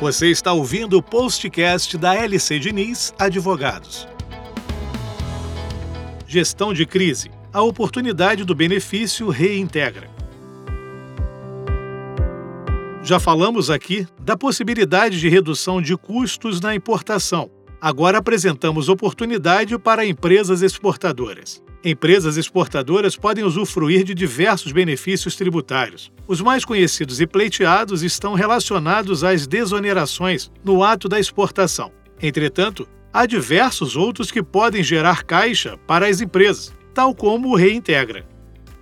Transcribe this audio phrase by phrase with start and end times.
[0.00, 4.06] Você está ouvindo o postcast da LC Diniz Advogados.
[6.24, 7.32] Gestão de crise.
[7.52, 10.08] A oportunidade do benefício reintegra.
[13.02, 17.50] Já falamos aqui da possibilidade de redução de custos na importação.
[17.80, 21.62] Agora apresentamos oportunidade para empresas exportadoras.
[21.84, 26.10] Empresas exportadoras podem usufruir de diversos benefícios tributários.
[26.26, 31.92] Os mais conhecidos e pleiteados estão relacionados às desonerações no ato da exportação.
[32.20, 38.26] Entretanto, há diversos outros que podem gerar caixa para as empresas, tal como o Reintegra.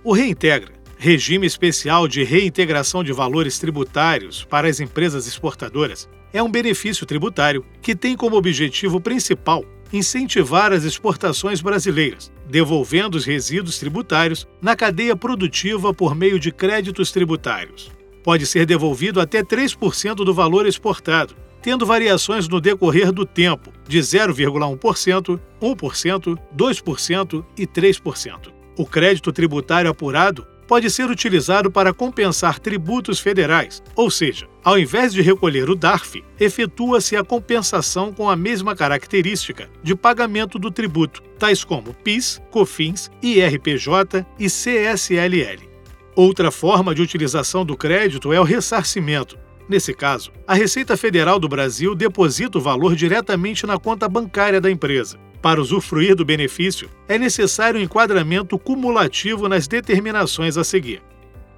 [0.03, 6.49] O Reintegra, regime especial de reintegração de valores tributários para as empresas exportadoras, é um
[6.49, 14.47] benefício tributário que tem como objetivo principal incentivar as exportações brasileiras, devolvendo os resíduos tributários
[14.61, 17.91] na cadeia produtiva por meio de créditos tributários.
[18.23, 23.99] Pode ser devolvido até 3% do valor exportado, tendo variações no decorrer do tempo, de
[23.99, 28.53] 0,1%, 1%, 2% e 3%.
[28.77, 35.13] O crédito tributário apurado pode ser utilizado para compensar tributos federais, ou seja, ao invés
[35.13, 41.23] de recolher o DARF, efetua-se a compensação com a mesma característica de pagamento do tributo,
[41.39, 45.67] tais como PIS, COFINS, IRPJ e CSLL.
[46.15, 49.37] Outra forma de utilização do crédito é o ressarcimento.
[49.69, 54.71] Nesse caso, a Receita Federal do Brasil deposita o valor diretamente na conta bancária da
[54.71, 55.19] empresa.
[55.47, 61.01] Para usufruir do benefício, é necessário um enquadramento cumulativo nas determinações a seguir.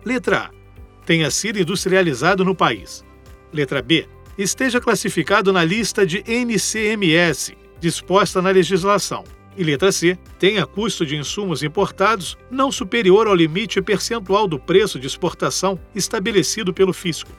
[0.06, 0.50] Letra A.
[1.08, 3.04] Tenha sido industrializado no país.
[3.52, 4.08] Letra B.
[4.38, 9.24] Esteja classificado na lista de NCMS, disposta na legislação.
[9.58, 10.20] E letra C.
[10.38, 16.72] Tenha custo de insumos importados não superior ao limite percentual do preço de exportação estabelecido
[16.72, 17.32] pelo fisco.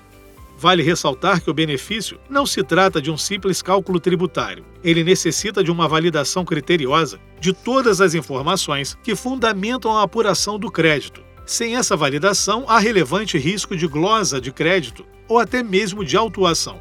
[0.61, 4.63] Vale ressaltar que o benefício não se trata de um simples cálculo tributário.
[4.85, 10.71] Ele necessita de uma validação criteriosa de todas as informações que fundamentam a apuração do
[10.71, 11.23] crédito.
[11.47, 16.79] Sem essa validação, há relevante risco de glosa de crédito ou até mesmo de autuação.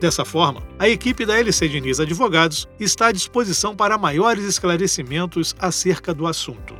[0.00, 6.14] Dessa forma, a equipe da LC Diniz Advogados está à disposição para maiores esclarecimentos acerca
[6.14, 6.74] do assunto.